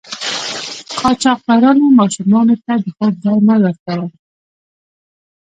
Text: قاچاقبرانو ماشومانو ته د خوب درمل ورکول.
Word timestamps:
قاچاقبرانو 0.99 1.85
ماشومانو 1.99 2.55
ته 2.65 2.73
د 2.83 2.85
خوب 2.95 3.13
درمل 3.23 3.59
ورکول. 3.63 4.01